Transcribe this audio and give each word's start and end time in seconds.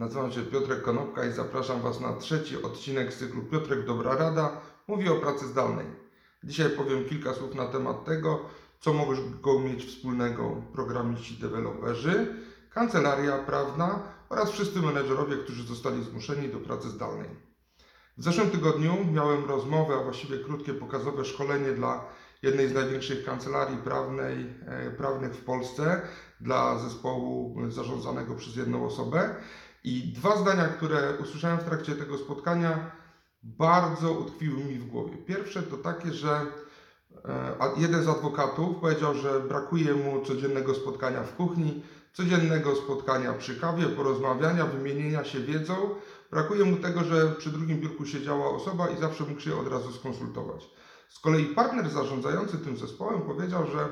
Nazywam 0.00 0.32
się 0.32 0.42
Piotrek 0.42 0.82
Konopka 0.82 1.24
i 1.24 1.32
zapraszam 1.32 1.80
Was 1.80 2.00
na 2.00 2.12
trzeci 2.12 2.62
odcinek 2.62 3.12
z 3.12 3.18
cyklu 3.18 3.42
Piotrek 3.42 3.86
Dobra 3.86 4.16
Rada 4.16 4.60
mówi 4.88 5.08
o 5.08 5.16
pracy 5.16 5.46
zdalnej. 5.46 5.86
Dzisiaj 6.44 6.70
powiem 6.70 7.04
kilka 7.04 7.34
słów 7.34 7.54
na 7.54 7.66
temat 7.66 8.04
tego, 8.04 8.40
co 8.80 8.92
mogą 8.92 9.58
mieć 9.58 9.84
wspólnego 9.84 10.62
programiści, 10.72 11.34
deweloperzy, 11.34 12.26
kancelaria 12.70 13.38
prawna 13.38 14.02
oraz 14.28 14.50
wszyscy 14.50 14.80
menedżerowie, 14.80 15.36
którzy 15.36 15.62
zostali 15.62 16.04
zmuszeni 16.04 16.48
do 16.48 16.58
pracy 16.58 16.88
zdalnej. 16.88 17.28
W 18.18 18.22
zeszłym 18.22 18.50
tygodniu 18.50 18.96
miałem 19.12 19.44
rozmowę, 19.44 19.94
a 20.00 20.02
właściwie 20.02 20.38
krótkie 20.38 20.74
pokazowe 20.74 21.24
szkolenie 21.24 21.72
dla 21.72 22.04
jednej 22.42 22.68
z 22.68 22.74
największych 22.74 23.24
kancelarii 23.24 23.78
prawnej, 23.78 24.46
e, 24.66 24.90
prawnych 24.90 25.34
w 25.34 25.44
Polsce, 25.44 26.02
dla 26.40 26.78
zespołu 26.78 27.56
zarządzanego 27.68 28.34
przez 28.34 28.56
jedną 28.56 28.86
osobę. 28.86 29.34
I 29.84 30.12
dwa 30.12 30.36
zdania, 30.36 30.68
które 30.68 31.16
usłyszałem 31.18 31.58
w 31.60 31.64
trakcie 31.64 31.96
tego 31.96 32.18
spotkania, 32.18 32.78
bardzo 33.42 34.12
utkwiły 34.12 34.64
mi 34.64 34.78
w 34.78 34.86
głowie. 34.86 35.16
Pierwsze 35.26 35.62
to 35.62 35.76
takie, 35.76 36.12
że 36.12 36.46
e, 37.24 37.56
jeden 37.76 38.04
z 38.04 38.08
adwokatów 38.08 38.80
powiedział, 38.80 39.14
że 39.14 39.40
brakuje 39.40 39.94
mu 39.94 40.24
codziennego 40.24 40.74
spotkania 40.74 41.22
w 41.22 41.34
kuchni, 41.34 41.82
codziennego 42.12 42.76
spotkania 42.76 43.34
przy 43.34 43.60
kawie, 43.60 43.88
porozmawiania, 43.88 44.66
wymienienia 44.66 45.24
się 45.24 45.40
wiedzą. 45.40 45.74
Brakuje 46.30 46.64
mu 46.64 46.76
tego, 46.76 47.04
że 47.04 47.34
przy 47.38 47.50
drugim 47.50 47.80
biurku 47.80 48.06
siedziała 48.06 48.50
osoba 48.50 48.88
i 48.90 48.96
zawsze 48.96 49.24
mógł 49.24 49.40
się 49.40 49.56
od 49.56 49.68
razu 49.68 49.92
skonsultować. 49.92 50.70
Z 51.08 51.18
kolei 51.18 51.46
partner 51.46 51.90
zarządzający 51.90 52.58
tym 52.58 52.76
zespołem 52.76 53.22
powiedział, 53.22 53.66
że 53.66 53.88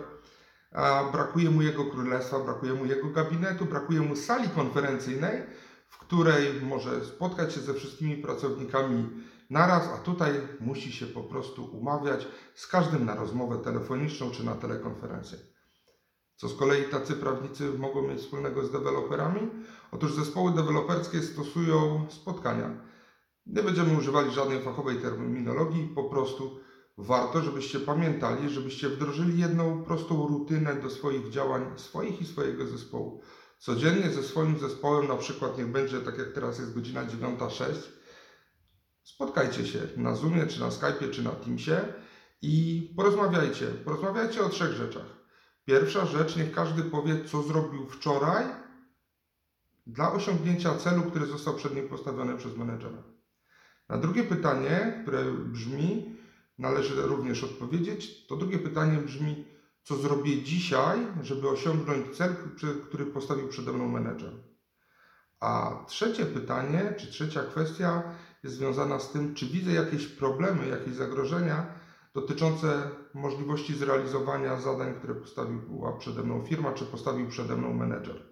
brakuje 1.13 1.51
mu 1.51 1.63
jego 1.63 1.85
królestwa, 1.85 2.41
brakuje 2.41 2.75
mu 2.75 2.87
jego 2.87 3.11
gabinetu, 3.11 3.67
brakuje 3.67 4.01
mu 4.01 4.17
sali 4.17 4.51
konferencyjnej, 4.51 5.43
w 5.89 5.99
której 5.99 6.61
może 6.63 7.05
spotkać 7.05 7.55
się 7.55 7.61
ze 7.61 7.75
wszystkimi 7.75 8.17
pracownikami 8.17 9.11
naraz, 9.51 9.89
a 9.89 9.99
tutaj 9.99 10.33
musi 10.61 10.93
się 10.93 11.07
po 11.07 11.23
prostu 11.23 11.65
umawiać 11.65 12.29
z 12.55 12.67
każdym 12.67 13.07
na 13.07 13.15
rozmowę 13.15 13.59
telefoniczną 13.65 14.31
czy 14.31 14.45
na 14.45 14.55
telekonferencję. 14.55 15.39
Co 16.37 16.49
z 16.49 16.59
kolei 16.59 16.85
tacy 16.85 17.15
prawnicy 17.15 17.73
mogą 17.79 18.09
mieć 18.09 18.21
wspólnego 18.21 18.65
z 18.65 18.73
deweloperami? 18.73 19.49
Otóż 19.93 20.15
zespoły 20.15 20.55
deweloperskie 20.55 21.23
stosują 21.23 22.07
spotkania. 22.11 22.71
Nie 23.47 23.63
będziemy 23.63 23.99
używali 23.99 24.31
żadnej 24.31 24.63
fachowej 24.63 24.97
terminologii, 24.97 25.93
po 25.95 26.05
prostu 26.05 26.61
warto, 26.99 27.43
żebyście 27.43 27.81
pamiętali, 27.81 28.51
żebyście 28.51 28.89
wdrożyli 28.89 29.41
jedną 29.41 29.85
prostą 29.85 30.27
rutynę 30.27 30.75
do 30.75 30.91
swoich 30.91 31.31
działań, 31.31 31.73
swoich 31.77 32.21
i 32.21 32.27
swojego 32.27 32.67
zespołu. 32.67 33.23
Codziennie 33.59 34.11
ze 34.11 34.23
swoim 34.23 34.59
zespołem, 34.59 35.09
na 35.09 35.17
przykład 35.17 35.59
niech 35.59 35.73
będzie 35.73 36.01
tak 36.01 36.19
jak 36.19 36.33
teraz 36.33 36.59
jest 36.59 36.75
godzina 36.75 37.05
9.06, 37.05 37.65
spotkajcie 39.03 39.67
się 39.67 39.79
na 39.97 40.15
Zoomie, 40.15 40.47
czy 40.47 40.61
na 40.61 40.69
Skype'ie, 40.69 41.11
czy 41.11 41.23
na 41.23 41.31
Teamsie 41.31 41.77
i 42.43 42.83
porozmawiajcie. 42.97 43.67
Porozmawiajcie 43.67 44.45
o 44.45 44.49
trzech 44.49 44.73
rzeczach. 44.73 45.19
Pierwsza 45.65 46.07
rzecz, 46.07 46.37
niech 46.37 46.53
każdy 46.53 46.83
powie, 46.83 47.25
co 47.25 47.43
zrobił 47.43 47.87
wczoraj 47.87 48.45
dla 49.87 50.13
osiągnięcia 50.13 50.75
celu, 50.75 51.03
który 51.03 51.27
został 51.27 51.55
przed 51.55 51.75
nim 51.75 51.89
postawiony 51.89 52.37
przez 52.37 52.57
menedżera. 52.57 53.03
Na 53.89 53.99
drugie 53.99 54.25
pytanie, 54.25 54.99
które 55.03 55.25
brzmi, 55.33 56.17
należy 56.59 57.03
również 57.03 57.45
odpowiedzieć, 57.45 58.27
to 58.27 58.37
drugie 58.37 58.59
pytanie 58.59 58.99
brzmi, 58.99 59.45
co 59.89 59.97
zrobię 59.97 60.43
dzisiaj, 60.43 61.07
żeby 61.23 61.49
osiągnąć 61.49 62.17
cel, 62.17 62.35
który 62.89 63.07
postawił 63.07 63.49
przede 63.49 63.73
mną 63.73 63.89
menedżer. 63.89 64.33
A 65.41 65.85
trzecie 65.87 66.27
pytanie, 66.27 66.95
czy 66.99 67.07
trzecia 67.07 67.43
kwestia 67.43 68.03
jest 68.43 68.57
związana 68.57 68.99
z 68.99 69.13
tym, 69.13 69.35
czy 69.35 69.47
widzę 69.47 69.73
jakieś 69.73 70.07
problemy, 70.07 70.69
jakieś 70.69 70.95
zagrożenia 70.95 71.67
dotyczące 72.15 72.91
możliwości 73.15 73.75
zrealizowania 73.75 74.61
zadań, 74.61 74.95
które 74.95 75.15
postawiła 75.15 75.93
przede 75.99 76.23
mną 76.23 76.45
firma, 76.45 76.73
czy 76.73 76.85
postawił 76.85 77.29
przede 77.29 77.57
mną 77.57 77.75
menedżer. 77.75 78.23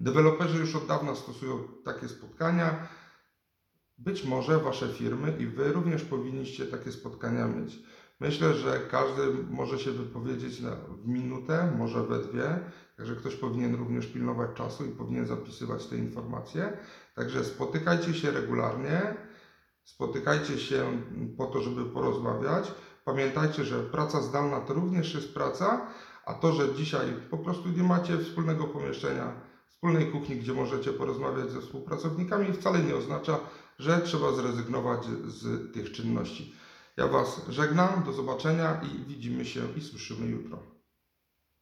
Deweloperzy 0.00 0.58
już 0.58 0.76
od 0.76 0.86
dawna 0.86 1.14
stosują 1.14 1.58
takie 1.84 2.08
spotkania. 2.08 2.88
Być 3.98 4.24
może 4.24 4.58
Wasze 4.58 4.88
firmy 4.88 5.36
i 5.38 5.46
Wy 5.46 5.72
również 5.72 6.04
powinniście 6.04 6.66
takie 6.66 6.92
spotkania 6.92 7.46
mieć. 7.46 7.78
Myślę, 8.20 8.54
że 8.54 8.80
każdy 8.90 9.22
może 9.50 9.78
się 9.78 9.90
wypowiedzieć 9.90 10.62
w 11.04 11.08
minutę, 11.08 11.72
może 11.78 12.02
we 12.02 12.18
dwie, 12.18 12.60
także 12.96 13.16
ktoś 13.16 13.36
powinien 13.36 13.74
również 13.74 14.06
pilnować 14.06 14.56
czasu 14.56 14.86
i 14.86 14.90
powinien 14.90 15.26
zapisywać 15.26 15.86
te 15.86 15.96
informacje. 15.96 16.78
Także 17.14 17.44
spotykajcie 17.44 18.14
się 18.14 18.30
regularnie, 18.30 19.14
spotykajcie 19.84 20.58
się 20.58 21.02
po 21.36 21.46
to, 21.46 21.60
żeby 21.62 21.84
porozmawiać. 21.84 22.72
Pamiętajcie, 23.04 23.64
że 23.64 23.82
praca 23.82 24.22
zdalna 24.22 24.60
to 24.60 24.74
również 24.74 25.14
jest 25.14 25.34
praca, 25.34 25.86
a 26.26 26.34
to, 26.34 26.52
że 26.52 26.74
dzisiaj 26.74 27.06
po 27.30 27.38
prostu 27.38 27.68
nie 27.68 27.82
macie 27.82 28.18
wspólnego 28.18 28.66
pomieszczenia, 28.66 29.40
wspólnej 29.66 30.06
kuchni, 30.06 30.36
gdzie 30.36 30.52
możecie 30.52 30.92
porozmawiać 30.92 31.50
ze 31.50 31.60
współpracownikami, 31.60 32.52
wcale 32.52 32.82
nie 32.82 32.96
oznacza, 32.96 33.38
że 33.78 34.00
trzeba 34.00 34.32
zrezygnować 34.32 35.04
z 35.24 35.72
tych 35.72 35.92
czynności. 35.92 36.54
Ja 36.98 37.08
Was 37.08 37.40
żegnam, 37.48 38.02
do 38.04 38.12
zobaczenia 38.12 38.80
i 38.82 39.04
widzimy 39.04 39.44
się 39.44 39.60
i 39.76 39.80
słyszymy 39.80 40.26
jutro. 40.26 40.77